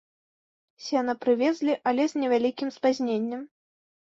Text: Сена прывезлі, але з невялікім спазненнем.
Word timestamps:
Сена 0.85 1.15
прывезлі, 1.27 1.73
але 1.91 2.03
з 2.15 2.23
невялікім 2.23 2.69
спазненнем. 2.79 3.41